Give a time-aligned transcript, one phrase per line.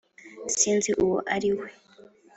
[0.57, 1.67] -sinzi uwo ari we.